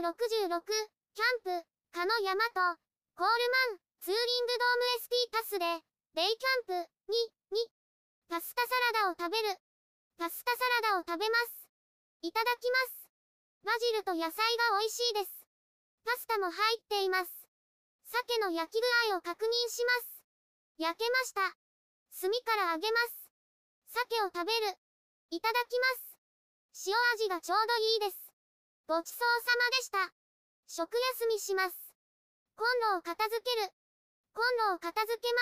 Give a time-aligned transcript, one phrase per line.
[0.00, 2.80] 366、キャンプ、蚊の山と、
[3.20, 5.84] コールマン、ツーリングドーム SP パスで、
[6.16, 7.20] デイキャンプ、に、
[7.52, 7.68] に、
[8.26, 9.60] パスタサラダを食べる。
[10.16, 11.68] パスタサラダを食べます。
[12.22, 13.12] いただきます。
[13.60, 14.40] バジルと野菜
[14.72, 15.44] が美味しいです。
[16.08, 17.28] パスタも入っています。
[18.08, 20.24] 鮭の焼き具合を確認します。
[20.78, 21.42] 焼けました。
[22.16, 23.28] 炭から揚げます。
[23.92, 24.80] 鮭を食べる。
[25.28, 26.88] いただきます。
[26.88, 28.29] 塩味がちょうどいいです。
[28.90, 30.10] ごちそうさまでした。
[30.66, 30.90] 食
[31.22, 31.78] 休みします。
[32.58, 33.70] コンロを片付ける。
[34.34, 35.38] コンロを片付けま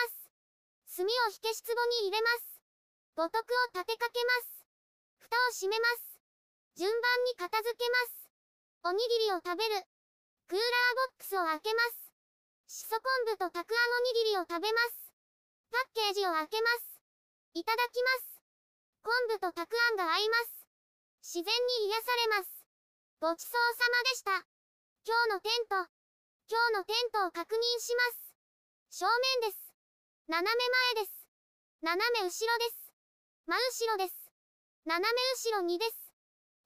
[0.84, 1.00] す。
[1.00, 1.72] 炭を火消し壺
[2.04, 2.60] に入れます。
[3.16, 4.68] 五徳を立てかけます。
[5.24, 6.20] 蓋を閉めます。
[6.76, 8.28] 順番に片付けます。
[8.84, 9.80] おにぎりを食べる。
[10.44, 12.12] クーラーボックスを開けます。
[12.68, 15.08] しそ昆布とたくあんおにぎりを食べます。
[15.72, 17.00] パッケージを開けます。
[17.56, 18.44] いただきます。
[19.00, 20.68] 昆布とたくあんが合います。
[21.24, 22.57] 自然に癒されます。
[23.20, 24.30] ごちそうさまでした。
[25.02, 25.74] 今日のテント。
[26.46, 29.02] 今日のテントを確認します。
[29.02, 29.10] 正
[29.42, 29.74] 面です。
[30.30, 30.54] 斜め
[30.94, 31.26] 前です。
[31.82, 32.94] 斜め後ろです。
[33.50, 34.14] 真後ろです。
[34.86, 36.14] 斜め後ろにです。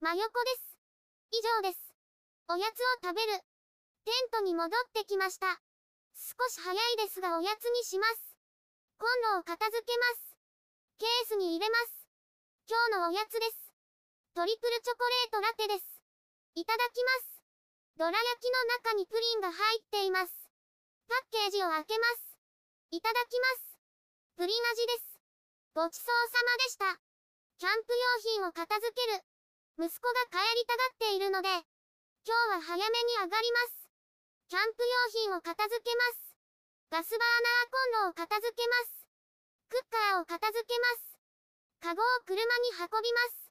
[0.05, 0.77] 真横です。
[1.33, 1.97] 以上です。
[2.53, 3.33] おやつを食べる。
[4.05, 5.57] テントに戻ってきました。
[6.13, 8.37] 少し早いですがおやつにします。
[9.01, 10.37] コンロを片付けます。
[11.01, 12.05] ケースに入れます。
[12.69, 13.73] 今日のおやつです。
[14.35, 15.92] トリプルチョコレートラテです。
[16.55, 17.41] いただきます。
[17.97, 20.33] どら焼きの中にプリンが入っています。
[21.09, 22.37] パッケージを開けます。
[22.91, 23.79] いただきます。
[24.37, 25.17] プリン味です。
[25.73, 27.01] ごちそうさまでした。
[27.57, 29.25] キャンプ用品を片付ける。
[29.81, 33.89] 息子が帰りたがっているので、今日は早めに上がります。
[34.49, 36.37] キャンプ用品を片付けます。
[36.93, 39.09] ガスバーナーコンロを片付けます。
[39.71, 41.17] クッカーを片付けます。
[41.81, 43.49] カゴを車に運びます。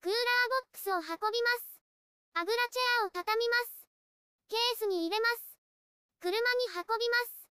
[0.00, 1.69] クーラーボックスを運びます。
[2.34, 3.86] あぐらチェアを畳みます。
[4.48, 5.58] ケースに入れます。
[6.20, 6.38] 車に
[6.74, 7.48] 運びます。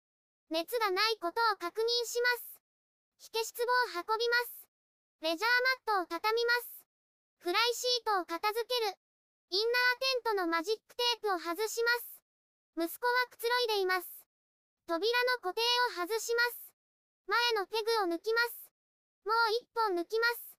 [0.49, 2.61] 熱がないことを確認します。
[3.17, 4.67] 火消し壺を運びます。
[5.21, 5.51] レジャー
[5.89, 6.85] マットを畳みます。
[7.39, 8.97] フライシートを片付ける。
[9.49, 12.21] インナーテントのマジックテープを外します。
[12.77, 14.07] 息子はくつろいでいます。
[14.85, 15.01] 扉
[15.35, 16.73] の固定を外します。
[17.27, 18.71] 前のペグを抜きます。
[19.25, 20.57] もう一本抜きます。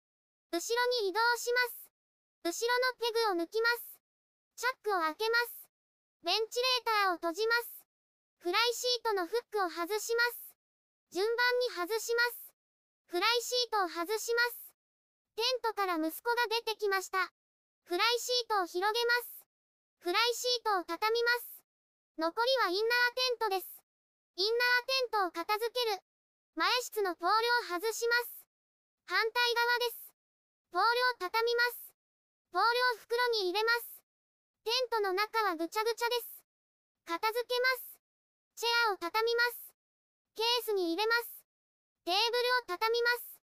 [0.52, 1.90] 後ろに移動します。
[2.44, 3.97] 後ろのペグを抜きます。
[4.58, 5.70] チャックを開けます。
[6.26, 7.86] ベンチレーターを閉じます。
[8.42, 10.50] フライシートのフックを外します。
[11.14, 11.30] 順番
[11.62, 12.50] に外します。
[13.06, 14.74] フライシートを外します。
[15.38, 17.30] テントから息子が出てきました。
[17.86, 19.46] フライシートを広げます。
[20.02, 21.62] フライシートを畳みます。
[22.18, 23.78] 残りはインナーテントです。
[24.34, 26.02] インナーテントを片付ける。
[26.58, 28.42] 前室のポールを外します。
[29.06, 30.10] 反対側です。
[30.74, 31.94] ポールを畳みます。
[32.50, 33.97] ポールを袋に入れます。
[34.68, 36.44] テントの中はぐちゃぐちゃです。
[37.08, 37.96] 片付けます。
[38.52, 39.72] チェアを畳みます。
[40.36, 41.40] ケースに入れます。
[42.04, 43.40] テーブルを畳みます。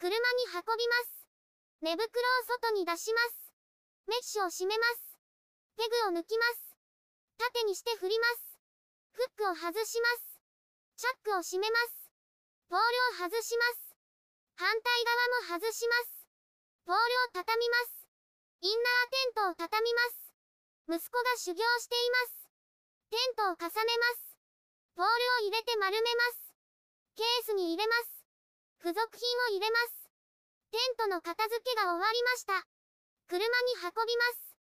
[0.00, 1.28] 車に運びます。
[1.84, 2.08] 寝袋を
[2.48, 3.52] 外に出します。
[4.08, 5.20] メッシュを閉めます。
[5.76, 6.72] ペグを抜きます。
[7.36, 8.56] 縦にして振ります。
[9.12, 10.40] フックを外します。
[10.96, 12.08] チャックを閉めます。
[12.72, 13.92] ポールを外します。
[14.56, 16.24] 反対側も外します。
[16.88, 18.08] ポールを畳みます。
[18.64, 20.23] インナーテントを畳みます。
[20.84, 22.44] 息子が修行しています。
[23.08, 24.36] テントを重ねます。
[24.94, 26.52] ポールを入れて丸めます。
[27.16, 28.26] ケースに入れます。
[28.84, 30.12] 付属品を入れます。
[30.70, 32.66] テントの片付けが終わりました。
[33.28, 34.56] 車に運びます。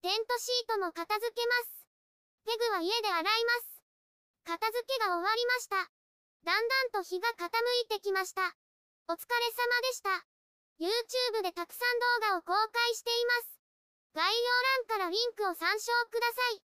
[0.00, 1.84] テントシートも片付けます。
[2.46, 3.82] ペグは家で洗います。
[4.48, 5.76] 片付けが終わりました。
[6.48, 7.44] だんだんと日が傾
[7.84, 8.56] いてきました。
[9.06, 10.24] お疲れ様でした。
[10.80, 13.57] YouTube でたくさん動画を公開しています。
[14.14, 16.67] 概要欄からリンクを参照ください。